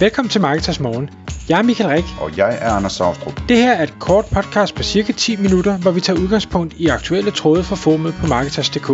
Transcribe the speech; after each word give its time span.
Velkommen 0.00 0.30
til 0.30 0.40
Marketers 0.40 0.80
Morgen. 0.80 1.10
Jeg 1.48 1.58
er 1.58 1.62
Michael 1.62 1.90
Rik. 1.90 2.04
Og 2.20 2.36
jeg 2.36 2.58
er 2.60 2.70
Anders 2.70 2.92
Saustrup. 2.92 3.40
Det 3.48 3.56
her 3.56 3.72
er 3.72 3.82
et 3.82 3.94
kort 4.00 4.24
podcast 4.24 4.74
på 4.74 4.82
cirka 4.82 5.12
10 5.12 5.36
minutter, 5.36 5.78
hvor 5.78 5.90
vi 5.90 6.00
tager 6.00 6.20
udgangspunkt 6.20 6.74
i 6.74 6.86
aktuelle 6.86 7.30
tråde 7.30 7.62
fra 7.64 7.76
formet 7.76 8.14
på 8.20 8.26
Marketers.dk. 8.26 8.86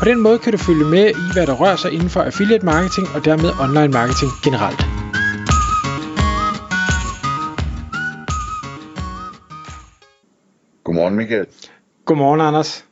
På 0.00 0.04
den 0.04 0.20
måde 0.20 0.38
kan 0.38 0.52
du 0.52 0.58
følge 0.58 0.84
med 0.84 1.06
i, 1.10 1.24
hvad 1.32 1.46
der 1.46 1.54
rører 1.62 1.76
sig 1.76 1.92
inden 1.92 2.08
for 2.08 2.20
affiliate 2.22 2.64
marketing 2.64 3.06
og 3.14 3.24
dermed 3.24 3.50
online 3.64 3.92
marketing 3.98 4.30
generelt. 4.44 4.80
Godmorgen 10.84 11.16
Michael. 11.16 11.46
Godmorgen 12.04 12.40
Anders. 12.40 12.84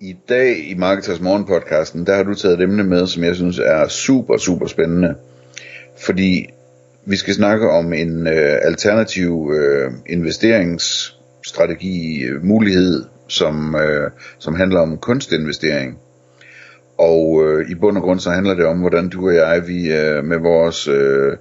I 0.00 0.12
dag 0.28 0.70
i 0.70 0.74
Marketers 0.74 1.20
Morgen 1.20 1.44
podcasten, 1.44 2.06
der 2.06 2.14
har 2.16 2.22
du 2.22 2.34
taget 2.34 2.54
et 2.54 2.62
emne 2.62 2.84
med, 2.84 3.06
som 3.06 3.24
jeg 3.24 3.34
synes 3.36 3.58
er 3.58 3.88
super, 3.88 4.36
super 4.36 4.66
spændende. 4.66 5.14
Fordi 6.00 6.50
vi 7.06 7.16
skal 7.16 7.34
snakke 7.34 7.70
om 7.70 7.92
en 7.92 8.26
øh, 8.26 8.58
alternativ 8.62 9.52
øh, 9.54 9.92
investeringsstrategi, 10.06 12.24
øh, 12.24 12.44
mulighed, 12.44 13.04
som, 13.28 13.74
øh, 13.74 14.10
som 14.38 14.54
handler 14.54 14.80
om 14.80 14.98
kunstinvestering. 14.98 15.98
Og 16.98 17.42
øh, 17.44 17.70
i 17.70 17.74
bund 17.74 17.96
og 17.96 18.02
grund 18.02 18.20
så 18.20 18.30
handler 18.30 18.54
det 18.54 18.64
om, 18.64 18.78
hvordan 18.78 19.08
du 19.08 19.28
og 19.28 19.34
jeg, 19.34 19.62
vi 19.66 19.92
øh, 19.92 20.24
med 20.24 20.38
vores 20.38 20.88
øh, 20.88 21.36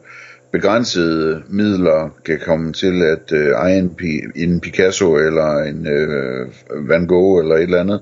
begrænsede 0.51 1.43
midler 1.49 2.09
kan 2.25 2.39
komme 2.45 2.73
til 2.73 3.03
at 3.03 3.31
øh, 3.31 3.51
eje 3.51 3.77
en, 3.77 3.97
en 4.35 4.59
Picasso 4.59 5.17
eller 5.17 5.57
en 5.57 5.87
øh, 5.87 6.47
Van 6.89 7.07
Gogh 7.07 7.43
eller 7.43 7.55
et 7.55 7.63
eller 7.63 7.79
andet. 7.79 8.01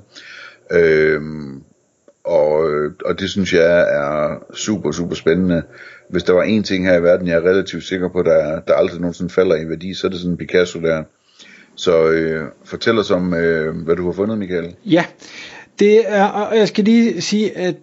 Øh, 0.72 1.22
og, 2.27 2.70
øh, 2.70 2.91
og 3.05 3.20
det 3.20 3.30
synes 3.30 3.54
jeg 3.54 3.80
er 3.80 4.45
super, 4.54 4.91
super 4.91 5.16
spændende. 5.16 5.63
Hvis 6.09 6.23
der 6.23 6.34
var 6.34 6.44
en 6.44 6.63
ting 6.63 6.85
her 6.85 6.98
i 6.98 7.04
verden, 7.04 7.27
jeg 7.27 7.35
er 7.35 7.49
relativt 7.49 7.84
sikker 7.84 8.09
på, 8.09 8.23
der, 8.23 8.60
der 8.60 8.74
aldrig 8.74 9.02
nogensinde 9.02 9.34
falder 9.34 9.55
i 9.55 9.70
værdi, 9.70 9.93
så 9.93 10.07
er 10.07 10.12
det 10.12 10.20
sådan 10.20 10.32
en 10.32 10.37
Picasso 10.37 10.79
der. 10.79 11.04
Så 11.76 12.07
øh, 12.10 12.46
fortæl 12.65 12.99
os 12.99 13.12
om, 13.12 13.34
øh, 13.34 13.76
hvad 13.76 13.96
du 13.96 14.05
har 14.05 14.12
fundet, 14.12 14.37
Michael. 14.37 14.76
Ja, 14.85 15.05
det 15.79 16.04
er, 16.05 16.26
og 16.26 16.57
jeg 16.57 16.68
skal 16.68 16.84
lige 16.84 17.21
sige, 17.21 17.57
at 17.57 17.76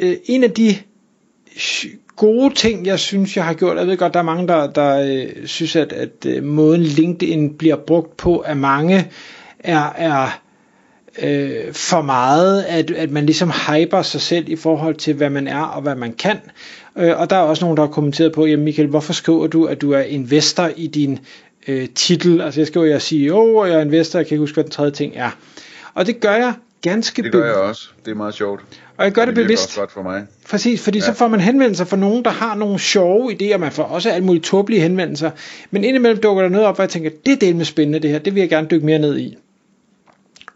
øh, 0.00 0.16
en 0.24 0.44
af 0.44 0.50
de 0.50 0.74
gode 2.16 2.54
ting, 2.54 2.86
jeg 2.86 2.98
synes, 2.98 3.36
jeg 3.36 3.44
har 3.44 3.54
gjort, 3.54 3.78
jeg 3.78 3.86
ved 3.86 3.96
godt, 3.96 4.14
der 4.14 4.20
er 4.20 4.24
mange, 4.24 4.48
der, 4.48 4.66
der 4.66 5.00
øh, 5.00 5.46
synes, 5.46 5.76
at, 5.76 5.92
at 5.92 6.26
øh, 6.26 6.44
måden 6.44 6.82
LinkedIn 6.82 7.56
bliver 7.58 7.76
brugt 7.76 8.16
på 8.16 8.40
af 8.46 8.56
mange, 8.56 9.10
er, 9.58 9.92
er 9.96 10.40
øh, 11.22 11.72
for 11.72 12.02
meget, 12.02 12.62
at, 12.62 12.90
at 12.90 13.10
man 13.10 13.26
ligesom 13.26 13.50
hyper 13.50 14.02
sig 14.02 14.20
selv 14.20 14.48
i 14.48 14.56
forhold 14.56 14.94
til, 14.94 15.14
hvad 15.14 15.30
man 15.30 15.48
er 15.48 15.62
og 15.62 15.82
hvad 15.82 15.94
man 15.94 16.12
kan. 16.12 16.38
Øh, 16.98 17.20
og 17.20 17.30
der 17.30 17.36
er 17.36 17.40
også 17.40 17.64
nogen, 17.64 17.76
der 17.76 17.82
har 17.82 17.90
kommenteret 17.90 18.32
på, 18.32 18.46
jamen 18.46 18.64
Michael, 18.64 18.88
hvorfor 18.88 19.12
skriver 19.12 19.46
du, 19.46 19.64
at 19.64 19.80
du 19.80 19.92
er 19.92 20.00
investor 20.00 20.70
i 20.76 20.86
din 20.86 21.18
øh, 21.68 21.88
titel? 21.94 22.40
Altså 22.40 22.60
jeg 22.60 22.66
skriver, 22.66 22.86
jeg 22.86 22.94
er 22.94 22.98
CEO, 22.98 23.56
og 23.56 23.68
jeg 23.68 23.76
er 23.76 23.80
investor, 23.80 24.18
jeg 24.18 24.26
kan 24.26 24.34
ikke 24.34 24.42
huske, 24.42 24.54
hvad 24.54 24.64
den 24.64 24.70
tredje 24.72 24.90
ting 24.90 25.12
er. 25.16 25.30
Og 25.94 26.06
det 26.06 26.20
gør 26.20 26.34
jeg 26.34 26.54
ganske 26.82 27.22
Det 27.22 27.32
gør 27.32 27.46
jeg 27.46 27.54
også. 27.54 27.88
Det 28.04 28.10
er 28.10 28.14
meget 28.14 28.34
sjovt. 28.34 28.60
Og 28.96 29.04
jeg 29.04 29.12
gør 29.12 29.24
det, 29.24 29.36
det 29.36 29.44
bevidst. 29.44 29.64
også 29.64 29.80
godt 29.80 29.92
for 29.92 30.02
mig. 30.02 30.26
Præcis, 30.50 30.82
fordi 30.82 30.98
ja. 30.98 31.04
så 31.04 31.12
får 31.12 31.28
man 31.28 31.40
henvendelser 31.40 31.84
fra 31.84 31.96
nogen, 31.96 32.24
der 32.24 32.30
har 32.30 32.54
nogle 32.54 32.78
sjove 32.78 33.32
idéer, 33.32 33.56
man 33.56 33.72
får 33.72 33.82
også 33.82 34.10
alle 34.10 34.26
mulige 34.26 34.42
tåbelige 34.42 34.80
henvendelser, 34.80 35.30
men 35.70 35.84
indimellem 35.84 36.20
dukker 36.20 36.42
der 36.42 36.48
noget 36.48 36.66
op, 36.66 36.74
hvor 36.74 36.82
jeg 36.82 36.90
tænker, 36.90 37.10
det 37.26 37.32
er 37.32 37.36
del 37.36 37.56
med 37.56 37.64
spændende 37.64 37.98
det 37.98 38.10
her, 38.10 38.18
det 38.18 38.34
vil 38.34 38.40
jeg 38.40 38.48
gerne 38.48 38.66
dykke 38.70 38.86
mere 38.86 38.98
ned 38.98 39.18
i. 39.18 39.36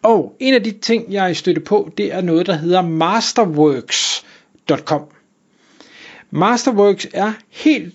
Og 0.04 0.36
en 0.40 0.54
af 0.54 0.62
de 0.62 0.70
ting, 0.70 1.12
jeg 1.12 1.36
støtte 1.36 1.60
på, 1.60 1.92
det 1.98 2.14
er 2.14 2.20
noget, 2.20 2.46
der 2.46 2.54
hedder 2.54 2.82
masterworks.com. 2.82 5.02
Masterworks 6.30 7.06
er 7.14 7.32
helt 7.50 7.94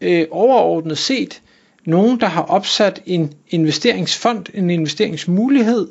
øh, 0.00 0.26
overordnet 0.30 0.98
set 0.98 1.42
nogen, 1.86 2.20
der 2.20 2.26
har 2.26 2.42
opsat 2.42 3.02
en 3.06 3.32
investeringsfond, 3.48 4.46
en 4.54 4.70
investeringsmulighed, 4.70 5.88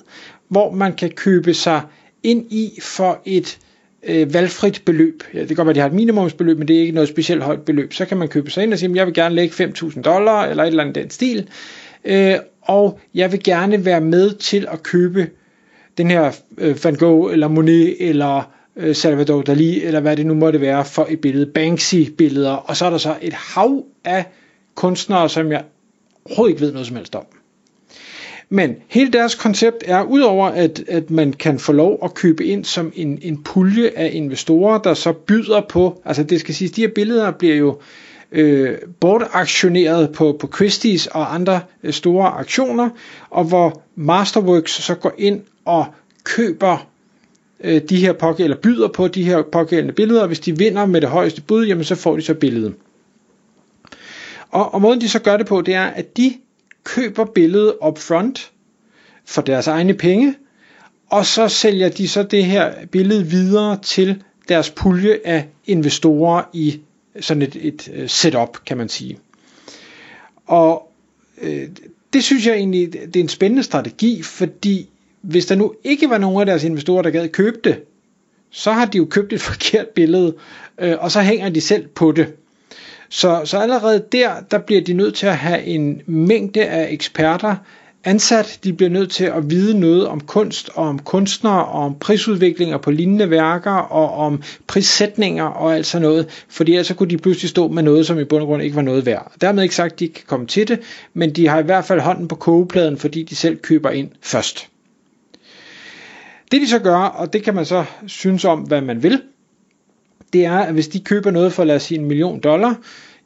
hvor 0.48 0.72
man 0.72 0.94
kan 0.94 1.10
købe 1.10 1.54
sig 1.54 1.82
ind 2.24 2.52
i 2.52 2.80
for 2.82 3.22
et 3.26 3.60
øh, 4.04 4.34
valgfrit 4.34 4.82
beløb. 4.86 5.24
Ja, 5.34 5.40
det 5.40 5.48
kan 5.48 5.56
godt 5.56 5.66
være, 5.66 5.72
at 5.72 5.76
de 5.76 5.82
har 5.82 5.88
et 5.88 5.94
minimumsbeløb, 5.94 6.58
men 6.58 6.68
det 6.68 6.76
er 6.76 6.82
ikke 6.82 6.94
noget 6.94 7.10
specielt 7.10 7.44
højt 7.44 7.62
beløb. 7.62 7.94
Så 7.94 8.06
kan 8.06 8.18
man 8.18 8.28
købe 8.28 8.52
sig 8.52 8.64
ind 8.64 8.74
og 8.74 8.80
sige, 8.80 8.90
at 8.90 8.96
jeg 8.96 9.06
vil 9.06 9.14
gerne 9.14 9.36
lægge 9.36 9.66
5.000 9.66 10.02
dollar, 10.02 10.46
eller 10.46 10.64
et 10.64 10.68
eller 10.68 10.84
andet 10.84 10.96
den 10.96 11.10
stil, 11.10 11.50
øh, 12.06 12.36
og 12.62 13.00
jeg 13.14 13.32
vil 13.32 13.44
gerne 13.44 13.86
være 13.86 14.02
med 14.02 14.34
til 14.34 14.68
at 14.72 14.84
købe 14.84 15.30
den 15.98 16.12
her 16.12 16.32
øh, 16.58 16.84
Van 16.84 16.96
Gogh, 16.96 17.34
eller 17.34 17.48
Monet, 17.48 18.10
eller 18.10 18.52
øh, 18.76 18.96
Salvador 18.96 19.42
Dali, 19.42 19.84
eller 19.84 20.00
hvad 20.00 20.18
det 20.18 20.26
nu 20.26 20.34
måtte 20.34 20.62
være 20.62 20.86
for 20.86 21.08
et 21.10 21.22
billede, 21.22 21.46
Banksy-billeder, 21.46 22.52
og 22.52 22.78
så 22.78 22.86
er 22.86 22.90
der 22.90 22.98
så 22.98 23.16
et 23.22 23.34
hav 23.34 23.84
af 24.04 24.26
kunstnere, 24.76 25.30
som 25.30 25.52
jeg 25.52 25.64
overhovedet 26.26 26.52
ikke 26.52 26.62
ved 26.62 26.72
noget 26.72 26.88
som 26.88 26.96
helst 26.96 27.16
om. 27.16 27.26
Men 28.50 28.76
hele 28.88 29.12
deres 29.12 29.36
koncept 29.36 29.84
er, 29.86 30.04
udover 30.04 30.48
at, 30.48 30.84
at 30.88 31.12
man 31.12 31.34
kan 31.34 31.60
få 31.60 31.72
lov 31.72 32.00
at 32.04 32.14
købe 32.14 32.46
ind 32.46 32.66
som 32.66 32.92
en, 32.96 33.20
en 33.22 33.44
pulje 33.44 33.92
af 33.96 34.10
investorer, 34.14 34.78
der 34.78 34.94
så 34.94 35.12
byder 35.12 35.62
på, 35.70 36.02
altså 36.06 36.24
det 36.24 36.40
skal 36.40 36.56
siges, 36.56 36.72
de 36.72 36.82
her 36.82 36.88
billeder 36.96 37.32
bliver 37.32 37.56
jo 37.56 37.80
øh, 38.32 38.78
bortaktioneret 39.00 40.12
på, 40.12 40.38
på 40.40 40.50
Christie's 40.56 41.08
og 41.12 41.36
andre 41.36 41.62
øh, 41.84 41.94
store 41.94 42.28
aktioner, 42.28 42.90
og 43.30 43.44
hvor 43.44 43.82
Masterworks 43.96 44.72
så 44.72 44.96
går 44.96 45.14
ind 45.18 45.42
og 45.66 45.86
køber 46.24 46.88
øh, 47.60 47.82
de 47.90 47.98
her 47.98 48.14
pågæld, 48.14 48.46
eller 48.46 48.62
byder 48.62 48.88
på 48.88 49.08
de 49.08 49.24
her 49.24 49.42
pågældende 49.52 49.94
billeder, 49.94 50.22
og 50.22 50.28
hvis 50.28 50.40
de 50.40 50.58
vinder 50.58 50.86
med 50.86 51.02
det 51.02 51.10
højeste 51.10 51.42
bud, 51.42 51.66
jamen 51.66 51.84
så 51.84 51.96
får 51.96 52.16
de 52.16 52.22
så 52.22 52.34
billedet. 52.34 52.76
Og, 54.50 54.74
og 54.74 54.82
måden 54.82 55.02
de 55.02 55.10
så 55.10 55.20
gør 55.20 55.38
det 55.38 55.48
på, 55.48 55.62
det 55.62 55.74
er, 55.74 55.86
at 55.86 56.18
de 56.18 56.34
køber 56.84 57.26
billedet 57.26 57.76
up 57.88 58.00
front 58.00 58.52
for 59.26 59.42
deres 59.42 59.68
egne 59.68 59.94
penge, 59.94 60.36
og 61.10 61.26
så 61.26 61.48
sælger 61.48 61.90
de 61.90 62.08
så 62.08 62.24
det 62.24 62.46
her 62.46 62.86
billede 62.86 63.28
videre 63.28 63.80
til 63.82 64.24
deres 64.50 64.70
pulje 64.70 65.20
af 65.26 65.48
investorer 65.66 66.44
i 66.54 66.80
sådan 67.20 67.42
et, 67.42 67.56
et 67.62 67.92
øh, 67.94 68.10
setup, 68.10 68.58
kan 68.66 68.78
man 68.78 68.90
sige. 68.90 69.20
Og 70.46 70.92
øh, 71.42 71.70
det 72.14 72.24
synes 72.24 72.48
jeg 72.48 72.56
egentlig, 72.56 72.94
det 72.94 73.16
er 73.16 73.20
en 73.20 73.30
spændende 73.30 73.64
strategi, 73.64 74.22
fordi 74.22 74.90
hvis 75.24 75.46
der 75.46 75.56
nu 75.56 75.74
ikke 75.84 76.10
var 76.10 76.18
nogen 76.18 76.40
af 76.40 76.46
deres 76.46 76.64
investorer, 76.64 77.02
der 77.02 77.10
gad 77.10 77.30
købe 77.30 77.58
det, 77.64 77.80
så 78.52 78.72
har 78.72 78.86
de 78.86 78.98
jo 78.98 79.06
købt 79.06 79.34
et 79.34 79.42
forkert 79.52 79.88
billede, 79.88 80.34
øh, 80.82 80.96
og 81.00 81.12
så 81.12 81.22
hænger 81.22 81.50
de 81.50 81.62
selv 81.62 81.88
på 81.88 82.12
det. 82.12 82.34
Så, 83.10 83.42
så 83.46 83.58
allerede 83.58 84.04
der, 84.12 84.32
der 84.52 84.58
bliver 84.58 84.82
de 84.82 84.94
nødt 84.94 85.16
til 85.16 85.28
at 85.28 85.38
have 85.38 85.64
en 85.64 86.02
mængde 86.06 86.66
af 86.66 86.88
eksperter 86.92 87.56
ansat. 88.04 88.60
De 88.64 88.74
bliver 88.74 88.90
nødt 88.90 89.12
til 89.12 89.24
at 89.24 89.50
vide 89.50 89.80
noget 89.80 90.08
om 90.08 90.20
kunst 90.20 90.70
og 90.76 90.88
om 90.88 91.00
kunstnere 91.00 91.66
og 91.66 91.84
om 91.84 91.96
prisudviklinger 92.00 92.78
på 92.78 92.92
lignende 92.92 93.30
værker 93.30 93.72
og 93.72 94.14
om 94.14 94.44
prissætninger 94.68 95.44
og 95.44 95.76
alt 95.76 95.86
sådan 95.86 96.02
noget. 96.08 96.46
Fordi 96.50 96.72
ellers 96.72 96.88
så 96.88 96.94
kunne 96.94 97.10
de 97.10 97.18
pludselig 97.18 97.50
stå 97.50 97.68
med 97.68 97.84
noget, 97.84 98.06
som 98.06 98.20
i 98.20 98.24
bund 98.24 98.42
og 98.42 98.48
grund 98.48 98.64
ikke 98.64 98.76
var 98.76 98.82
noget 98.82 99.06
værd. 99.06 99.32
Dermed 99.42 99.64
ikke 99.64 99.76
sagt, 99.76 99.94
at 99.94 100.00
de 100.00 100.08
kan 100.08 100.24
komme 100.28 100.46
til 100.48 100.68
det, 100.68 100.80
men 101.14 101.30
de 101.36 101.48
har 101.48 101.60
i 101.60 101.64
hvert 101.64 101.86
fald 101.86 102.00
hånden 102.00 102.28
på 102.28 102.36
kogepladen, 102.36 102.98
fordi 102.98 103.24
de 103.24 103.36
selv 103.36 103.58
køber 103.58 103.90
ind 103.90 104.10
først. 104.22 104.73
Det 106.54 106.62
de 106.62 106.68
så 106.68 106.80
gør, 106.80 106.98
og 106.98 107.34
det 107.34 107.44
kan 107.44 107.56
man 107.56 107.66
så 107.66 107.86
synes 108.08 108.46
om, 108.46 108.60
hvad 108.60 108.82
man 108.82 109.04
vil, 109.04 109.22
det 110.34 110.46
er, 110.46 110.58
at 110.60 110.74
hvis 110.74 110.88
de 110.88 111.00
køber 111.00 111.32
noget 111.32 111.54
for, 111.54 111.64
lad 111.64 111.76
os 111.76 111.84
sige, 111.84 112.00
en 112.00 112.06
million 112.06 112.40
dollar, 112.40 112.76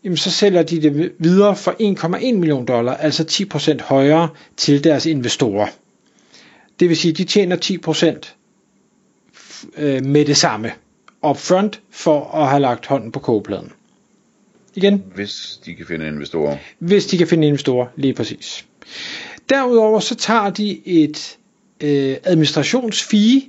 jamen 0.03 0.17
så 0.17 0.31
sælger 0.31 0.63
de 0.63 0.81
det 0.81 1.11
videre 1.19 1.55
for 1.55 1.71
1,1 1.71 2.17
million 2.38 2.65
dollar, 2.65 2.93
altså 2.95 3.47
10% 3.83 3.83
højere 3.83 4.29
til 4.57 4.83
deres 4.83 5.05
investorer. 5.05 5.67
Det 6.79 6.89
vil 6.89 6.97
sige, 6.97 7.11
at 7.11 7.17
de 7.17 7.23
tjener 7.23 7.55
10% 9.75 9.77
øh, 9.77 10.05
med 10.05 10.25
det 10.25 10.38
samme 10.38 10.71
upfront 11.29 11.81
for 11.91 12.35
at 12.35 12.49
have 12.49 12.61
lagt 12.61 12.85
hånden 12.85 13.11
på 13.11 13.19
kogepladen. 13.19 13.71
Igen, 14.75 15.03
Hvis 15.15 15.59
de 15.65 15.75
kan 15.75 15.85
finde 15.85 16.07
investorer. 16.07 16.57
hvis 16.79 17.06
de 17.06 17.18
kan 17.18 17.27
finde 17.27 17.47
investorer, 17.47 17.88
lige 17.95 18.13
præcis. 18.13 18.65
Derudover 19.50 20.00
så 20.00 20.15
tager 20.15 20.50
de 20.50 20.81
et 20.88 21.37
øh, 21.81 22.15
administrationsfee 22.24 23.41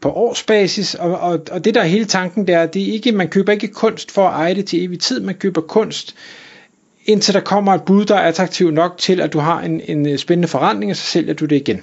på 0.00 0.10
årsbasis, 0.12 0.94
og, 0.94 1.18
og, 1.18 1.40
og 1.50 1.64
det 1.64 1.74
der 1.74 1.80
er 1.80 1.84
hele 1.84 2.04
tanken, 2.04 2.46
det 2.46 2.54
er, 2.54 2.66
det 2.66 2.82
er 2.82 2.92
ikke, 2.92 3.12
man 3.12 3.28
køber 3.28 3.52
ikke 3.52 3.68
kunst 3.68 4.10
for 4.10 4.28
at 4.28 4.34
eje 4.34 4.54
det 4.54 4.66
til 4.66 4.84
evig 4.84 5.00
tid, 5.00 5.20
man 5.20 5.34
køber 5.34 5.60
kunst, 5.60 6.14
indtil 7.04 7.34
der 7.34 7.40
kommer 7.40 7.74
et 7.74 7.82
bud, 7.82 8.04
der 8.04 8.14
er 8.14 8.28
attraktivt 8.28 8.74
nok 8.74 8.98
til, 8.98 9.20
at 9.20 9.32
du 9.32 9.38
har 9.38 9.60
en, 9.60 9.80
en 9.80 10.08
øh, 10.08 10.18
spændende 10.18 10.48
forretning, 10.48 10.90
og 10.90 10.96
så 10.96 11.02
sælger 11.02 11.34
du 11.34 11.44
det 11.44 11.56
igen. 11.56 11.80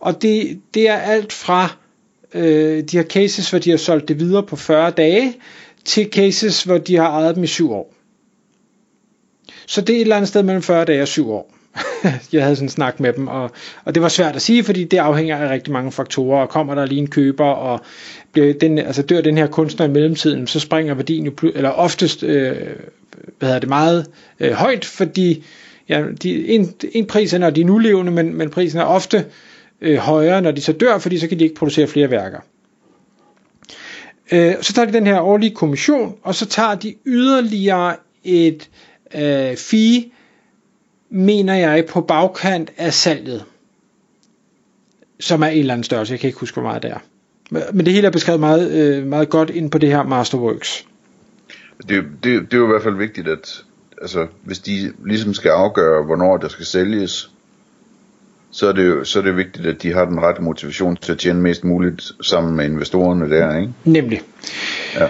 Og 0.00 0.22
det, 0.22 0.60
det 0.74 0.88
er 0.88 0.96
alt 0.96 1.32
fra 1.32 1.76
øh, 2.34 2.82
de 2.84 2.96
her 2.96 3.04
cases, 3.04 3.50
hvor 3.50 3.58
de 3.58 3.70
har 3.70 3.76
solgt 3.76 4.08
det 4.08 4.20
videre 4.20 4.42
på 4.42 4.56
40 4.56 4.90
dage, 4.90 5.34
til 5.84 6.08
cases, 6.12 6.62
hvor 6.62 6.78
de 6.78 6.96
har 6.96 7.10
ejet 7.10 7.34
dem 7.36 7.44
i 7.44 7.46
7 7.46 7.72
år. 7.72 7.94
Så 9.66 9.80
det 9.80 9.90
er 9.90 9.96
et 9.96 10.00
eller 10.00 10.16
andet 10.16 10.28
sted 10.28 10.42
mellem 10.42 10.62
40 10.62 10.84
dage 10.84 11.02
og 11.02 11.08
7 11.08 11.32
år. 11.32 11.54
jeg 12.32 12.42
havde 12.42 12.56
sådan 12.56 12.66
en 12.66 12.70
snak 12.70 13.00
med 13.00 13.12
dem, 13.12 13.28
og, 13.28 13.50
og 13.84 13.94
det 13.94 14.02
var 14.02 14.08
svært 14.08 14.36
at 14.36 14.42
sige, 14.42 14.64
fordi 14.64 14.84
det 14.84 14.98
afhænger 14.98 15.36
af 15.36 15.50
rigtig 15.50 15.72
mange 15.72 15.92
faktorer, 15.92 16.42
og 16.42 16.48
kommer 16.48 16.74
der 16.74 16.86
lige 16.86 17.00
en 17.00 17.06
køber, 17.06 17.44
og 17.44 17.80
bliver 18.32 18.52
den, 18.52 18.78
altså 18.78 19.02
dør 19.02 19.20
den 19.20 19.38
her 19.38 19.46
kunstner 19.46 19.86
i 19.86 19.90
mellemtiden, 19.90 20.46
så 20.46 20.60
springer 20.60 20.94
værdien 20.94 21.24
jo, 21.24 21.32
eller 21.54 21.70
oftest 21.70 22.22
øh, 22.22 22.56
hvad 23.38 23.48
hedder 23.48 23.58
det, 23.58 23.68
meget 23.68 24.06
øh, 24.40 24.52
højt, 24.52 24.84
fordi 24.84 25.44
ja, 25.88 26.04
de, 26.22 26.48
en, 26.48 26.74
en 26.92 27.06
pris 27.06 27.32
er, 27.32 27.38
når 27.38 27.50
de 27.50 27.60
er 27.60 27.64
nulevende, 27.64 28.12
men, 28.12 28.34
men 28.34 28.50
prisen 28.50 28.80
er 28.80 28.84
ofte 28.84 29.24
øh, 29.80 29.96
højere, 29.96 30.42
når 30.42 30.50
de 30.50 30.60
så 30.60 30.72
dør, 30.72 30.98
fordi 30.98 31.18
så 31.18 31.28
kan 31.28 31.38
de 31.38 31.44
ikke 31.44 31.56
producere 31.56 31.86
flere 31.86 32.10
værker. 32.10 32.38
Øh, 34.32 34.54
så 34.60 34.72
tager 34.72 34.86
de 34.86 34.92
den 34.92 35.06
her 35.06 35.20
årlige 35.20 35.54
kommission, 35.54 36.16
og 36.22 36.34
så 36.34 36.46
tager 36.46 36.74
de 36.74 36.94
yderligere 37.06 37.96
et 38.24 38.68
øh, 39.14 39.56
fee, 39.56 40.04
mener 41.10 41.54
jeg, 41.54 41.86
på 41.86 42.00
bagkant 42.00 42.72
af 42.76 42.92
salget, 42.92 43.44
som 45.20 45.42
er 45.42 45.46
en 45.46 45.58
eller 45.58 45.74
anden 45.74 45.84
størrelse. 45.84 46.12
Jeg 46.12 46.20
kan 46.20 46.28
ikke 46.28 46.40
huske, 46.40 46.54
hvor 46.54 46.68
meget 46.68 46.82
det 46.82 46.90
er. 46.90 46.98
Men 47.72 47.86
det 47.86 47.94
hele 47.94 48.06
er 48.06 48.10
beskrevet 48.10 48.40
meget, 48.40 48.70
øh, 48.72 49.06
meget 49.06 49.28
godt 49.28 49.50
ind 49.50 49.70
på 49.70 49.78
det 49.78 49.88
her 49.88 50.02
Masterworks. 50.02 50.86
Det, 51.88 52.04
det, 52.24 52.24
det 52.24 52.54
er 52.54 52.58
jo 52.58 52.64
i 52.64 52.70
hvert 52.70 52.82
fald 52.82 52.94
vigtigt, 52.94 53.28
at 53.28 53.64
altså, 54.00 54.26
hvis 54.44 54.58
de 54.58 54.92
ligesom 55.06 55.34
skal 55.34 55.48
afgøre, 55.48 56.04
hvornår 56.04 56.36
der 56.36 56.48
skal 56.48 56.66
sælges, 56.66 57.30
så 58.50 58.68
er 58.68 58.72
det 58.72 58.88
jo 58.88 59.04
så 59.04 59.18
er 59.18 59.22
det 59.22 59.36
vigtigt, 59.36 59.66
at 59.66 59.82
de 59.82 59.92
har 59.92 60.04
den 60.04 60.20
rette 60.20 60.42
motivation 60.42 60.96
til 60.96 61.12
at 61.12 61.18
tjene 61.18 61.40
mest 61.40 61.64
muligt 61.64 62.12
sammen 62.20 62.56
med 62.56 62.64
investorerne 62.64 63.30
der, 63.30 63.56
ikke? 63.56 63.72
Nemlig. 63.84 64.20
Ja. 64.94 65.08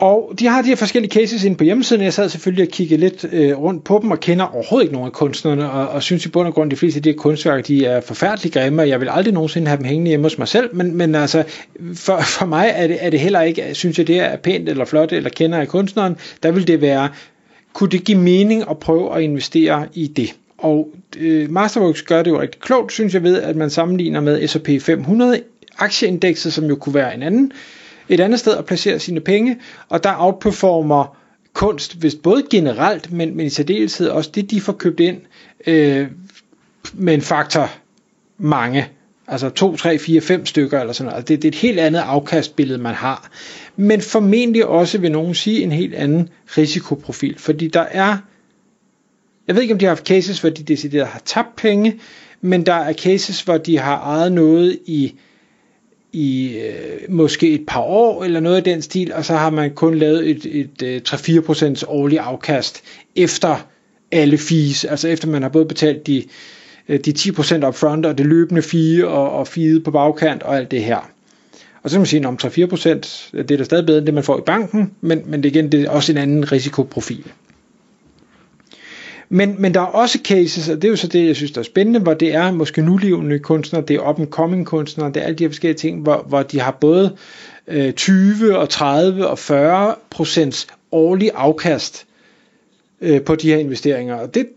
Og 0.00 0.32
de 0.38 0.46
har 0.46 0.62
de 0.62 0.68
her 0.68 0.76
forskellige 0.76 1.10
cases 1.12 1.44
inde 1.44 1.56
på 1.56 1.64
hjemmesiden. 1.64 2.02
Jeg 2.02 2.12
sad 2.12 2.28
selvfølgelig 2.28 2.66
og 2.66 2.72
kiggede 2.72 3.00
lidt 3.00 3.26
øh, 3.32 3.58
rundt 3.58 3.84
på 3.84 3.98
dem 4.02 4.10
og 4.10 4.20
kender 4.20 4.44
overhovedet 4.44 4.84
ikke 4.84 4.92
nogen 4.92 5.06
af 5.06 5.12
kunstnerne, 5.12 5.70
og, 5.70 5.88
og 5.88 6.02
synes 6.02 6.26
i 6.26 6.28
bund 6.28 6.48
og 6.48 6.54
grund, 6.54 6.68
at 6.68 6.70
de 6.70 6.76
fleste 6.76 6.98
af 6.98 7.02
de 7.02 7.10
her 7.10 7.16
kunstværker, 7.16 7.62
de 7.62 7.86
er 7.86 8.00
forfærdeligt 8.00 8.54
grimme, 8.54 8.82
og 8.82 8.88
jeg 8.88 9.00
vil 9.00 9.08
aldrig 9.08 9.34
nogensinde 9.34 9.66
have 9.68 9.78
dem 9.78 9.84
hængende 9.84 10.08
hjemme 10.08 10.24
hos 10.24 10.38
mig 10.38 10.48
selv, 10.48 10.76
men, 10.76 10.96
men 10.96 11.14
altså, 11.14 11.44
for, 11.94 12.20
for 12.20 12.46
mig 12.46 12.72
er 12.74 12.86
det, 12.86 12.96
er 13.00 13.10
det 13.10 13.20
heller 13.20 13.40
ikke, 13.40 13.64
synes 13.72 13.98
jeg, 13.98 14.06
det 14.06 14.20
er 14.20 14.36
pænt 14.36 14.68
eller 14.68 14.84
flot, 14.84 15.12
eller 15.12 15.30
kender 15.30 15.58
jeg 15.58 15.68
kunstneren, 15.68 16.16
der 16.42 16.50
vil 16.50 16.66
det 16.66 16.80
være, 16.80 17.08
kunne 17.72 17.90
det 17.90 18.04
give 18.04 18.18
mening 18.18 18.64
at 18.70 18.78
prøve 18.78 19.16
at 19.16 19.22
investere 19.22 19.86
i 19.94 20.06
det? 20.06 20.34
Og 20.58 20.88
øh, 21.18 21.50
Masterworks 21.50 22.02
gør 22.02 22.22
det 22.22 22.30
jo 22.30 22.40
rigtig 22.40 22.60
klogt, 22.60 22.92
synes 22.92 23.14
jeg 23.14 23.22
ved, 23.22 23.42
at 23.42 23.56
man 23.56 23.70
sammenligner 23.70 24.20
med 24.20 24.48
S&P 24.48 24.68
500 24.80 25.40
aktieindekset, 25.78 26.52
som 26.52 26.64
jo 26.64 26.76
kunne 26.76 26.94
være 26.94 27.14
en 27.14 27.22
anden, 27.22 27.52
et 28.10 28.20
andet 28.20 28.40
sted 28.40 28.56
at 28.56 28.64
placere 28.64 28.98
sine 28.98 29.20
penge, 29.20 29.56
og 29.88 30.04
der 30.04 30.14
outperformer 30.18 31.16
kunst, 31.52 31.96
hvis 31.98 32.14
både 32.14 32.42
generelt, 32.50 33.12
men, 33.12 33.36
men 33.36 33.46
i 33.46 33.50
særdeleshed 33.50 34.08
også 34.08 34.30
det, 34.34 34.50
de 34.50 34.60
får 34.60 34.72
købt 34.72 35.00
ind 35.00 35.20
øh, 35.66 36.06
med 36.92 37.14
en 37.14 37.22
faktor 37.22 37.70
mange. 38.38 38.88
Altså 39.28 39.48
2, 39.48 39.76
3, 39.76 39.98
4, 39.98 40.20
5 40.20 40.46
stykker 40.46 40.80
eller 40.80 40.92
sådan 40.92 41.06
noget. 41.06 41.16
Altså, 41.16 41.28
det, 41.28 41.42
det 41.42 41.48
er 41.48 41.52
et 41.52 41.58
helt 41.58 41.80
andet 41.80 42.00
afkastbillede, 42.00 42.78
man 42.78 42.94
har. 42.94 43.30
Men 43.76 44.00
formentlig 44.00 44.66
også, 44.66 44.98
vil 44.98 45.12
nogen 45.12 45.34
sige, 45.34 45.62
en 45.62 45.72
helt 45.72 45.94
anden 45.94 46.28
risikoprofil. 46.58 47.38
Fordi 47.38 47.68
der 47.68 47.86
er 47.90 48.16
jeg 49.50 49.56
ved 49.56 49.62
ikke, 49.62 49.74
om 49.74 49.78
de 49.78 49.84
har 49.84 49.90
haft 49.90 50.06
cases, 50.06 50.40
hvor 50.40 50.50
de 50.50 50.62
decideret 50.62 51.06
har 51.06 51.22
tabt 51.24 51.56
penge, 51.56 52.00
men 52.40 52.66
der 52.66 52.74
er 52.74 52.92
cases, 52.92 53.42
hvor 53.42 53.58
de 53.58 53.78
har 53.78 54.00
ejet 54.00 54.32
noget 54.32 54.78
i, 54.86 55.14
i 56.12 56.58
øh, 56.58 57.14
måske 57.14 57.50
et 57.52 57.64
par 57.68 57.80
år, 57.80 58.24
eller 58.24 58.40
noget 58.40 58.56
af 58.56 58.64
den 58.64 58.82
stil, 58.82 59.12
og 59.12 59.24
så 59.24 59.34
har 59.34 59.50
man 59.50 59.74
kun 59.74 59.94
lavet 59.94 60.30
et, 60.30 60.46
et, 60.46 60.82
et 60.82 61.14
3-4% 61.82 61.84
årlig 61.88 62.18
afkast 62.18 62.82
efter 63.16 63.66
alle 64.12 64.38
fees, 64.38 64.84
altså 64.84 65.08
efter 65.08 65.28
man 65.28 65.42
har 65.42 65.48
både 65.48 65.66
betalt 65.66 66.06
de, 66.06 66.24
øh, 66.88 67.00
de 67.00 67.10
10% 67.10 67.66
upfront, 67.66 68.06
og 68.06 68.18
det 68.18 68.26
løbende 68.26 68.62
fee, 68.62 69.08
og, 69.08 69.30
og 69.30 69.48
fee 69.48 69.80
på 69.80 69.90
bagkant, 69.90 70.42
og 70.42 70.56
alt 70.56 70.70
det 70.70 70.84
her. 70.84 71.10
Og 71.82 71.90
så 71.90 71.94
kan 71.94 72.00
man 72.00 72.06
sige, 72.06 72.28
at 72.28 72.44
3-4% 72.44 73.42
det 73.42 73.50
er 73.50 73.56
da 73.56 73.64
stadig 73.64 73.86
bedre 73.86 73.98
end 73.98 74.06
det, 74.06 74.14
man 74.14 74.24
får 74.24 74.38
i 74.38 74.42
banken, 74.46 74.92
men, 75.00 75.22
men 75.26 75.42
det, 75.42 75.48
igen, 75.48 75.72
det 75.72 75.80
er 75.80 75.90
også 75.90 76.12
en 76.12 76.18
anden 76.18 76.52
risikoprofil. 76.52 77.24
Men, 79.32 79.56
men 79.58 79.74
der 79.74 79.80
er 79.80 79.84
også 79.84 80.18
cases, 80.24 80.68
og 80.68 80.76
det 80.76 80.84
er 80.84 80.90
jo 80.90 80.96
så 80.96 81.06
det, 81.06 81.26
jeg 81.26 81.36
synes, 81.36 81.52
der 81.52 81.58
er 81.58 81.64
spændende, 81.64 82.00
hvor 82.00 82.14
det 82.14 82.34
er 82.34 82.52
måske 82.52 82.82
nulevende 82.82 83.38
kunstnere, 83.38 83.84
det 83.88 83.96
er 83.96 84.08
up 84.08 84.20
and 84.20 84.28
coming 84.28 84.66
kunstnere, 84.66 85.08
det 85.08 85.16
er 85.16 85.20
alle 85.20 85.36
de 85.36 85.44
her 85.44 85.48
forskellige 85.48 85.78
ting, 85.78 86.02
hvor, 86.02 86.24
hvor 86.28 86.42
de 86.42 86.60
har 86.60 86.70
både 86.70 87.16
øh, 87.68 87.92
20 87.92 88.58
og 88.58 88.68
30 88.68 89.26
og 89.26 89.38
40 89.38 89.94
procents 90.10 90.66
årlig 90.92 91.30
afkast 91.34 92.06
øh, 93.00 93.22
på 93.22 93.34
de 93.34 93.48
her 93.48 93.56
investeringer. 93.56 94.14
Og 94.14 94.34
det, 94.34 94.48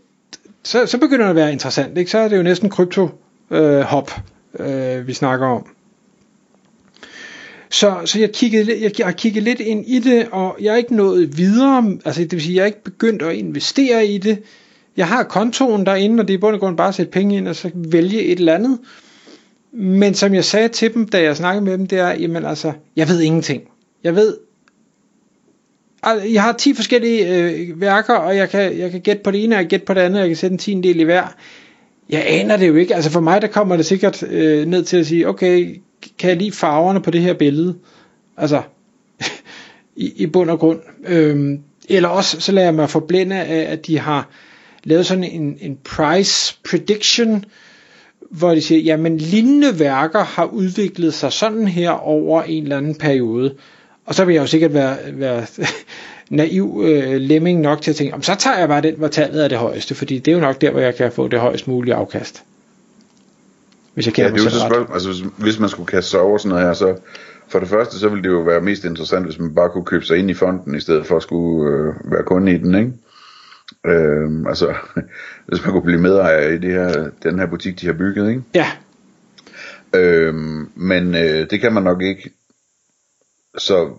så, 0.62 0.86
så 0.86 0.98
begynder 0.98 1.24
det 1.24 1.30
at 1.30 1.36
være 1.36 1.52
interessant. 1.52 1.98
Ikke? 1.98 2.10
Så 2.10 2.18
er 2.18 2.28
det 2.28 2.36
jo 2.36 2.42
næsten 2.42 2.70
krypto 2.70 3.08
øh, 3.50 3.80
hop, 3.80 4.10
øh, 4.58 5.06
vi 5.06 5.12
snakker 5.12 5.46
om. 5.46 5.66
Så, 7.70 7.96
så 8.04 8.18
jeg, 8.18 8.32
kiggede, 8.32 8.82
jeg, 8.82 8.98
jeg 8.98 9.06
har 9.06 9.12
kigget 9.12 9.42
lidt 9.42 9.60
ind 9.60 9.84
i 9.86 9.98
det, 9.98 10.28
og 10.32 10.56
jeg 10.60 10.72
er 10.72 10.76
ikke 10.76 10.96
nået 10.96 11.38
videre, 11.38 11.98
altså 12.04 12.20
det 12.20 12.32
vil 12.32 12.42
sige, 12.42 12.54
jeg 12.54 12.62
er 12.62 12.66
ikke 12.66 12.84
begyndt 12.84 13.22
at 13.22 13.34
investere 13.34 14.06
i 14.06 14.18
det, 14.18 14.42
jeg 14.96 15.08
har 15.08 15.22
kontoen 15.22 15.86
derinde, 15.86 16.20
og 16.20 16.28
det 16.28 16.34
er 16.34 16.38
i 16.38 16.40
bund 16.40 16.54
og 16.54 16.60
grund 16.60 16.76
bare 16.76 16.88
at 16.88 16.94
sætte 16.94 17.12
penge 17.12 17.36
ind, 17.36 17.48
og 17.48 17.56
så 17.56 17.70
vælge 17.74 18.22
et 18.22 18.38
eller 18.38 18.54
andet. 18.54 18.78
Men 19.72 20.14
som 20.14 20.34
jeg 20.34 20.44
sagde 20.44 20.68
til 20.68 20.94
dem, 20.94 21.08
da 21.08 21.22
jeg 21.22 21.36
snakkede 21.36 21.64
med 21.64 21.78
dem, 21.78 21.86
det 21.86 21.98
er, 21.98 22.14
jamen 22.14 22.44
altså, 22.44 22.72
jeg 22.96 23.08
ved 23.08 23.20
ingenting. 23.20 23.62
Jeg 24.04 24.16
ved, 24.16 24.36
jeg 26.32 26.42
har 26.42 26.52
10 26.52 26.74
forskellige 26.74 27.38
øh, 27.38 27.80
værker, 27.80 28.14
og 28.14 28.36
jeg 28.36 28.50
kan, 28.50 28.78
jeg 28.78 28.90
kan 28.90 29.00
gætte 29.00 29.22
på 29.22 29.30
det 29.30 29.44
ene, 29.44 29.54
og 29.54 29.56
jeg 29.56 29.64
kan 29.64 29.68
gætte 29.68 29.86
på 29.86 29.94
det 29.94 30.00
andet, 30.00 30.18
og 30.18 30.20
jeg 30.20 30.28
kan 30.28 30.36
sætte 30.36 30.54
en 30.54 30.58
tiendel 30.58 31.00
i 31.00 31.02
hver. 31.02 31.34
Jeg 32.10 32.24
aner 32.26 32.56
det 32.56 32.68
jo 32.68 32.74
ikke. 32.74 32.94
Altså 32.94 33.10
for 33.10 33.20
mig, 33.20 33.42
der 33.42 33.48
kommer 33.48 33.76
det 33.76 33.86
sikkert 33.86 34.22
øh, 34.22 34.66
ned 34.66 34.84
til 34.84 34.96
at 34.96 35.06
sige, 35.06 35.28
okay, 35.28 35.80
kan 36.18 36.30
jeg 36.30 36.36
lide 36.36 36.52
farverne 36.52 37.02
på 37.02 37.10
det 37.10 37.20
her 37.20 37.34
billede? 37.34 37.76
Altså, 38.36 38.62
i, 39.96 40.12
i 40.16 40.26
bund 40.26 40.50
og 40.50 40.58
grund. 40.58 40.80
Øhm, 41.06 41.60
eller 41.88 42.08
også, 42.08 42.40
så 42.40 42.52
lader 42.52 42.66
jeg 42.66 42.74
mig 42.74 42.90
forblænde 42.90 43.36
af, 43.36 43.72
at 43.72 43.86
de 43.86 43.98
har 43.98 44.28
lavet 44.84 45.06
sådan 45.06 45.24
en, 45.24 45.58
en 45.60 45.78
price 45.84 46.56
prediction, 46.70 47.44
hvor 48.30 48.54
de 48.54 48.60
siger, 48.60 48.80
jamen 48.80 49.18
lignende 49.18 49.78
værker 49.78 50.24
har 50.24 50.44
udviklet 50.44 51.14
sig 51.14 51.32
sådan 51.32 51.68
her 51.68 51.90
over 51.90 52.42
en 52.42 52.62
eller 52.62 52.76
anden 52.76 52.94
periode. 52.94 53.54
Og 54.06 54.14
så 54.14 54.24
vil 54.24 54.34
jeg 54.34 54.40
jo 54.40 54.46
sikkert 54.46 54.74
være, 54.74 54.96
være 55.12 55.46
naiv 56.30 56.82
øh, 56.84 57.20
lemming 57.20 57.60
nok 57.60 57.82
til 57.82 57.90
at 57.90 57.96
tænke, 57.96 58.26
så 58.26 58.34
tager 58.34 58.58
jeg 58.58 58.68
bare 58.68 58.80
den, 58.80 58.94
hvor 58.94 59.08
tallet 59.08 59.44
er 59.44 59.48
det 59.48 59.58
højeste, 59.58 59.94
fordi 59.94 60.18
det 60.18 60.30
er 60.30 60.34
jo 60.34 60.40
nok 60.40 60.60
der, 60.60 60.70
hvor 60.70 60.80
jeg 60.80 60.94
kan 60.94 61.12
få 61.12 61.28
det 61.28 61.40
højst 61.40 61.68
mulige 61.68 61.94
afkast. 61.94 62.42
Hvis 63.94 64.06
jeg 64.06 64.14
kan 64.14 64.24
ja, 64.24 64.30
det 64.30 64.40
er 64.40 64.44
jo 64.44 64.50
så 64.50 64.60
spørgsmål, 64.60 64.94
altså 64.94 65.08
hvis, 65.08 65.20
hvis 65.38 65.58
man 65.58 65.68
skulle 65.68 65.86
kaste 65.86 66.10
sig 66.10 66.20
over 66.20 66.38
sådan 66.38 66.48
noget 66.48 66.66
her, 66.66 66.74
så 66.74 66.96
for 67.48 67.58
det 67.58 67.68
første, 67.68 67.98
så 67.98 68.08
ville 68.08 68.22
det 68.22 68.28
jo 68.28 68.40
være 68.40 68.60
mest 68.60 68.84
interessant, 68.84 69.24
hvis 69.24 69.38
man 69.38 69.54
bare 69.54 69.70
kunne 69.70 69.84
købe 69.84 70.04
sig 70.04 70.18
ind 70.18 70.30
i 70.30 70.34
fonden, 70.34 70.74
i 70.74 70.80
stedet 70.80 71.06
for 71.06 71.16
at 71.16 71.22
skulle 71.22 71.70
øh, 71.76 72.12
være 72.12 72.22
kunde 72.22 72.52
i 72.52 72.58
den, 72.58 72.74
ikke? 72.74 72.92
Øh, 73.86 74.30
altså, 74.48 74.74
hvis 75.46 75.64
man 75.64 75.72
kunne 75.72 75.82
blive 75.82 76.00
medejer 76.00 76.48
i 76.48 76.58
det 76.58 76.72
her, 76.72 77.10
den 77.22 77.38
her 77.38 77.46
butik, 77.46 77.80
de 77.80 77.86
har 77.86 77.92
bygget, 77.92 78.28
ikke? 78.28 78.42
Ja. 78.54 78.66
Øh, 79.94 80.34
men 80.74 81.14
øh, 81.14 81.50
det 81.50 81.60
kan 81.60 81.72
man 81.72 81.82
nok 81.82 82.02
ikke. 82.02 82.30
Så 83.58 83.90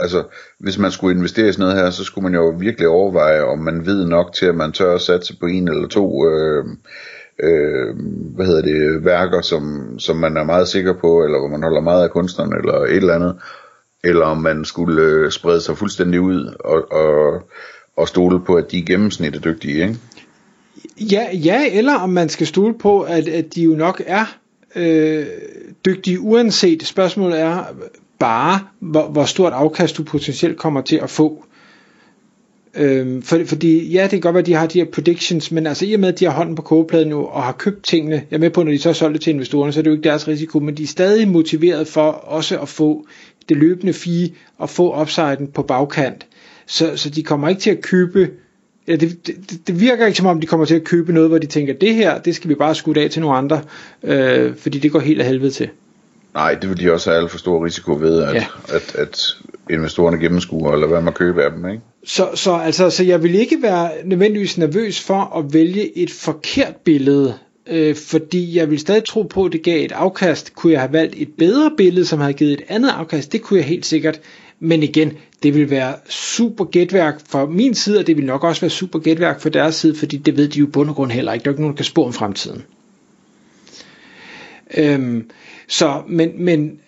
altså, 0.00 0.24
hvis 0.58 0.78
man 0.78 0.90
skulle 0.90 1.16
investere 1.16 1.48
i 1.48 1.52
sådan 1.52 1.62
noget 1.62 1.82
her, 1.82 1.90
så 1.90 2.04
skulle 2.04 2.22
man 2.22 2.34
jo 2.34 2.48
virkelig 2.58 2.88
overveje, 2.88 3.42
om 3.42 3.58
man 3.58 3.86
ved 3.86 4.06
nok 4.06 4.32
til, 4.32 4.46
at 4.46 4.54
man 4.54 4.72
tør 4.72 4.94
at 4.94 5.00
satse 5.00 5.36
på 5.36 5.46
en 5.46 5.68
eller 5.68 5.88
to 5.88 6.28
øh, 6.28 6.64
øh, 7.42 7.96
hvad 8.34 8.46
hedder 8.46 8.62
det, 8.62 9.04
værker, 9.04 9.40
som, 9.40 9.94
som 9.98 10.16
man 10.16 10.36
er 10.36 10.44
meget 10.44 10.68
sikker 10.68 10.92
på, 10.92 11.24
eller 11.24 11.38
hvor 11.38 11.48
man 11.48 11.62
holder 11.62 11.80
meget 11.80 12.02
af 12.02 12.10
kunstneren, 12.10 12.52
eller 12.52 12.74
et 12.74 12.96
eller 12.96 13.14
andet, 13.14 13.36
eller 14.04 14.26
om 14.26 14.38
man 14.38 14.64
skulle 14.64 15.02
øh, 15.02 15.30
sprede 15.30 15.60
sig 15.60 15.76
fuldstændig 15.78 16.20
ud 16.20 16.54
og, 16.60 16.92
og 16.92 17.42
og 18.00 18.08
stole 18.08 18.40
på, 18.40 18.54
at 18.54 18.70
de 18.70 18.78
er 18.78 18.84
gennemsnit 18.84 19.34
er 19.34 19.40
dygtige, 19.40 19.82
ikke? 19.82 19.96
Ja, 21.00 21.26
ja, 21.32 21.78
eller 21.78 21.94
om 21.94 22.10
man 22.10 22.28
skal 22.28 22.46
stole 22.46 22.74
på, 22.78 23.00
at, 23.00 23.28
at 23.28 23.54
de 23.54 23.62
jo 23.62 23.70
nok 23.70 24.02
er 24.06 24.36
øh, 24.76 25.26
dygtige 25.84 26.20
uanset. 26.20 26.86
Spørgsmålet 26.86 27.40
er 27.40 27.64
bare, 28.18 28.60
hvor, 28.80 29.08
hvor 29.08 29.24
stort 29.24 29.52
afkast 29.52 29.96
du 29.96 30.02
potentielt 30.02 30.58
kommer 30.58 30.80
til 30.80 30.96
at 30.96 31.10
få. 31.10 31.44
Øhm, 32.74 33.22
for, 33.22 33.40
fordi 33.46 33.92
ja, 33.92 34.02
det 34.02 34.10
kan 34.10 34.20
godt 34.20 34.34
være, 34.34 34.40
at 34.40 34.46
de 34.46 34.54
har 34.54 34.66
de 34.66 34.78
her 34.78 34.90
predictions, 34.92 35.52
men 35.52 35.66
altså 35.66 35.86
i 35.86 35.92
og 35.92 36.00
med, 36.00 36.08
at 36.08 36.20
de 36.20 36.24
har 36.24 36.32
hånden 36.32 36.54
på 36.54 36.62
kogepladen 36.62 37.08
nu, 37.08 37.24
og 37.24 37.42
har 37.42 37.52
købt 37.52 37.84
tingene, 37.84 38.22
jeg 38.30 38.36
er 38.36 38.40
med 38.40 38.50
på, 38.50 38.62
når 38.62 38.72
de 38.72 38.78
så 38.78 38.88
har 38.88 38.94
solgt 38.94 39.14
det 39.14 39.22
til 39.22 39.30
investorerne, 39.30 39.72
så 39.72 39.80
er 39.80 39.82
det 39.82 39.90
jo 39.90 39.96
ikke 39.96 40.08
deres 40.08 40.28
risiko, 40.28 40.58
men 40.58 40.76
de 40.76 40.82
er 40.82 40.86
stadig 40.86 41.28
motiveret 41.28 41.88
for 41.88 42.10
også 42.10 42.58
at 42.58 42.68
få 42.68 43.06
det 43.48 43.56
løbende 43.56 43.92
fee, 43.92 44.30
og 44.58 44.70
få 44.70 45.00
upsiden 45.00 45.46
på 45.46 45.62
bagkant. 45.62 46.26
Så, 46.70 46.96
så 46.96 47.10
de 47.10 47.22
kommer 47.22 47.48
ikke 47.48 47.60
til 47.60 47.70
at 47.70 47.80
købe, 47.80 48.30
ja, 48.88 48.96
det, 48.96 49.26
det, 49.26 49.60
det 49.66 49.80
virker 49.80 50.06
ikke 50.06 50.18
som 50.18 50.26
om, 50.26 50.40
de 50.40 50.46
kommer 50.46 50.66
til 50.66 50.74
at 50.74 50.84
købe 50.84 51.12
noget, 51.12 51.28
hvor 51.28 51.38
de 51.38 51.46
tænker, 51.46 51.74
det 51.74 51.94
her, 51.94 52.18
det 52.18 52.34
skal 52.34 52.50
vi 52.50 52.54
bare 52.54 52.74
skudde 52.74 53.00
af 53.00 53.10
til 53.10 53.22
nogle 53.22 53.36
andre, 53.36 53.62
øh, 54.02 54.56
fordi 54.56 54.78
det 54.78 54.92
går 54.92 55.00
helt 55.00 55.20
af 55.20 55.26
helvede 55.26 55.50
til. 55.50 55.68
Nej, 56.34 56.54
det 56.54 56.70
vil 56.70 56.80
de 56.80 56.92
også 56.92 57.10
have 57.10 57.22
alt 57.22 57.30
for 57.30 57.38
stor 57.38 57.64
risiko 57.64 57.96
ved, 58.00 58.22
at, 58.22 58.34
ja. 58.34 58.46
at, 58.68 58.94
at 58.94 59.36
investorerne 59.70 60.18
gennemskuer, 60.18 60.72
eller 60.72 60.86
hvad 60.86 61.00
man 61.00 61.12
køber 61.12 61.42
af 61.42 61.50
dem, 61.50 61.68
ikke? 61.68 61.82
Så, 62.04 62.28
så, 62.34 62.52
altså, 62.52 62.90
så 62.90 63.04
jeg 63.04 63.22
vil 63.22 63.34
ikke 63.34 63.56
være 63.62 63.90
nødvendigvis 64.04 64.58
nervøs 64.58 65.00
for 65.00 65.38
at 65.38 65.52
vælge 65.52 65.98
et 65.98 66.10
forkert 66.10 66.76
billede, 66.76 67.34
øh, 67.66 67.96
fordi 67.96 68.56
jeg 68.56 68.70
vil 68.70 68.78
stadig 68.78 69.04
tro 69.04 69.22
på, 69.22 69.44
at 69.44 69.52
det 69.52 69.62
gav 69.62 69.84
et 69.84 69.92
afkast. 69.92 70.54
Kunne 70.54 70.72
jeg 70.72 70.80
have 70.80 70.92
valgt 70.92 71.14
et 71.18 71.28
bedre 71.38 71.70
billede, 71.76 72.06
som 72.06 72.20
havde 72.20 72.32
givet 72.32 72.52
et 72.52 72.62
andet 72.68 72.88
afkast? 72.88 73.32
Det 73.32 73.42
kunne 73.42 73.58
jeg 73.58 73.66
helt 73.66 73.86
sikkert. 73.86 74.20
Men 74.60 74.82
igen, 74.82 75.12
det 75.42 75.54
vil 75.54 75.70
være 75.70 75.94
super 76.08 76.64
gætværk 76.64 77.20
fra 77.28 77.46
min 77.46 77.74
side, 77.74 77.98
og 77.98 78.06
det 78.06 78.16
vil 78.16 78.24
nok 78.24 78.44
også 78.44 78.60
være 78.60 78.70
super 78.70 78.98
gætværk 78.98 79.40
fra 79.40 79.48
deres 79.48 79.74
side, 79.74 79.94
fordi 79.94 80.16
det 80.16 80.36
ved 80.36 80.48
de 80.48 80.58
jo 80.58 80.66
bund 80.66 80.88
og 80.88 80.94
grund 80.94 81.10
heller 81.10 81.32
ikke. 81.32 81.44
Der 81.44 81.50
er 81.50 81.52
ikke 81.52 81.62
nogen, 81.62 81.72
der 81.72 81.76
kan 81.76 81.84
spå 81.84 82.04
om 82.04 82.12
fremtiden. 82.12 82.62
Øhm, 84.76 85.30
så, 85.68 86.02
men, 86.08 86.30
men 86.44 86.78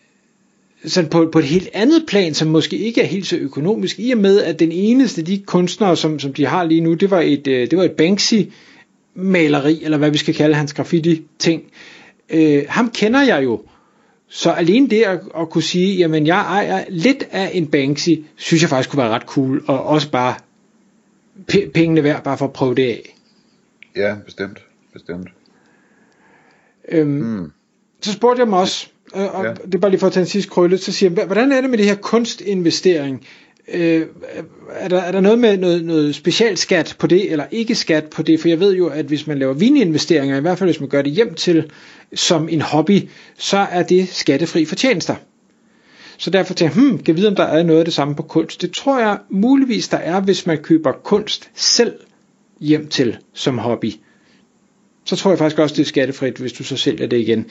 sådan 0.84 1.10
på, 1.10 1.28
på 1.32 1.38
et 1.38 1.44
helt 1.44 1.68
andet 1.74 2.04
plan, 2.08 2.34
som 2.34 2.48
måske 2.48 2.76
ikke 2.76 3.00
er 3.00 3.06
helt 3.06 3.26
så 3.26 3.36
økonomisk, 3.36 4.00
i 4.00 4.10
og 4.10 4.18
med, 4.18 4.42
at 4.42 4.58
den 4.58 4.72
eneste 4.72 5.20
af 5.20 5.24
de 5.24 5.38
kunstnere, 5.38 5.96
som, 5.96 6.18
som 6.18 6.32
de 6.32 6.46
har 6.46 6.64
lige 6.64 6.80
nu, 6.80 6.94
det 6.94 7.10
var 7.10 7.20
et, 7.20 7.46
øh, 7.46 7.70
det 7.70 7.78
var 7.78 7.84
et 7.84 7.92
Banksy-maleri, 7.92 9.84
eller 9.84 9.98
hvad 9.98 10.10
vi 10.10 10.18
skal 10.18 10.34
kalde 10.34 10.54
hans 10.54 10.72
graffiti-ting. 10.72 11.62
Øh, 12.30 12.64
ham 12.68 12.90
kender 12.90 13.22
jeg 13.22 13.44
jo, 13.44 13.60
så 14.34 14.50
alene 14.50 14.88
det 14.88 15.02
at, 15.02 15.20
at 15.38 15.50
kunne 15.50 15.62
sige, 15.62 15.96
jamen 15.96 16.26
jeg 16.26 16.40
ejer 16.40 16.84
lidt 16.88 17.28
af 17.30 17.50
en 17.54 17.66
Banksy, 17.66 18.08
synes 18.36 18.62
jeg 18.62 18.70
faktisk 18.70 18.90
kunne 18.90 19.02
være 19.02 19.10
ret 19.10 19.22
cool, 19.22 19.64
og 19.66 19.84
også 19.84 20.10
bare 20.10 20.34
p- 21.52 21.70
pengene 21.70 22.02
værd, 22.04 22.24
bare 22.24 22.38
for 22.38 22.44
at 22.44 22.52
prøve 22.52 22.74
det 22.74 22.82
af. 22.88 23.16
Ja, 23.96 24.14
bestemt. 24.24 24.58
bestemt. 24.92 25.28
Øhm, 26.88 27.20
hmm. 27.20 27.52
Så 28.00 28.12
spurgte 28.12 28.40
jeg 28.40 28.48
mig 28.48 28.58
også, 28.58 28.88
og, 29.12 29.28
og 29.30 29.44
ja. 29.44 29.54
det 29.54 29.74
er 29.74 29.78
bare 29.78 29.90
lige 29.90 30.00
for 30.00 30.06
at 30.06 30.12
tage 30.12 30.22
en 30.22 30.28
sidste 30.28 30.50
krølle, 30.50 30.78
så 30.78 30.92
siger 30.92 31.12
jeg, 31.16 31.26
hvordan 31.26 31.52
er 31.52 31.60
det 31.60 31.70
med 31.70 31.78
det 31.78 31.86
her 31.86 31.94
kunstinvestering? 31.94 33.26
Øh, 33.68 34.06
er, 34.70 34.88
der, 34.88 35.00
er 35.00 35.12
der 35.12 35.20
noget 35.20 35.38
med 35.38 35.56
noget, 35.56 35.84
noget 35.84 36.14
specielt 36.14 36.58
skat 36.58 36.96
på 36.98 37.06
det, 37.06 37.32
eller 37.32 37.44
ikke 37.50 37.74
skat 37.74 38.04
på 38.04 38.22
det? 38.22 38.40
For 38.40 38.48
jeg 38.48 38.60
ved 38.60 38.76
jo, 38.76 38.86
at 38.86 39.04
hvis 39.04 39.26
man 39.26 39.38
laver 39.38 39.52
vininvesteringer, 39.52 40.36
i 40.36 40.40
hvert 40.40 40.58
fald 40.58 40.68
hvis 40.68 40.80
man 40.80 40.88
gør 40.88 41.02
det 41.02 41.12
hjem 41.12 41.34
til 41.34 41.70
som 42.14 42.48
en 42.48 42.60
hobby, 42.60 43.08
så 43.38 43.56
er 43.56 43.82
det 43.82 44.08
skattefri 44.08 44.64
fortjenester. 44.64 45.14
Så 46.18 46.30
derfor 46.30 46.54
tænker 46.54 46.74
jeg, 46.76 46.88
hmm, 46.88 47.02
kan 47.02 47.16
vide, 47.16 47.28
om 47.28 47.36
der 47.36 47.44
er 47.44 47.62
noget 47.62 47.78
af 47.78 47.84
det 47.84 47.94
samme 47.94 48.14
på 48.14 48.22
kunst. 48.22 48.62
Det 48.62 48.72
tror 48.72 48.98
jeg 48.98 49.18
muligvis, 49.30 49.88
der 49.88 49.96
er, 49.96 50.20
hvis 50.20 50.46
man 50.46 50.58
køber 50.58 50.92
kunst 50.92 51.50
selv 51.54 51.92
hjem 52.60 52.86
til 52.86 53.18
som 53.32 53.58
hobby. 53.58 53.92
Så 55.04 55.16
tror 55.16 55.30
jeg 55.30 55.38
faktisk 55.38 55.58
også, 55.58 55.74
det 55.74 55.82
er 55.82 55.86
skattefrit, 55.86 56.36
hvis 56.36 56.52
du 56.52 56.64
så 56.64 56.76
sælger 56.76 57.06
det 57.06 57.18
igen. 57.20 57.46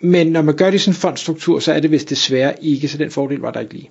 Men 0.00 0.26
når 0.26 0.42
man 0.42 0.56
gør 0.56 0.66
det 0.66 0.74
i 0.74 0.78
sådan 0.78 0.92
en 0.92 0.96
fondstruktur, 1.00 1.58
så 1.58 1.72
er 1.72 1.80
det 1.80 1.90
vist 1.90 2.10
desværre 2.10 2.64
ikke, 2.64 2.88
så 2.88 2.98
den 2.98 3.10
fordel 3.10 3.38
var 3.38 3.50
der 3.50 3.60
ikke 3.60 3.74
lige. 3.74 3.90